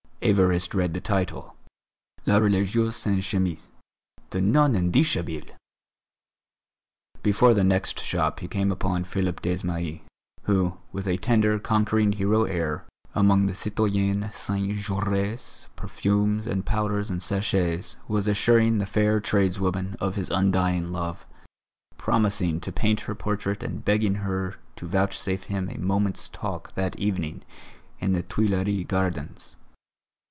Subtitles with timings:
[0.23, 1.55] Évariste read the title:
[2.27, 3.69] "La Religieuse en chemise,"
[4.29, 5.55] "The Nun in dishabille!"
[7.23, 10.01] Before the next shop he came upon Philippe Desmahis,
[10.43, 12.85] who, with a tender, conquering hero air,
[13.15, 19.95] among the citoyenne Saint Jorre's perfumes and powders and sachets, was assuring the fair tradeswoman
[19.99, 21.25] of his undying love,
[21.97, 26.95] promising to paint her portrait and begging her to vouchsafe him a moment's talk that
[26.99, 27.43] evening
[27.99, 29.57] in the Tuileries gardens.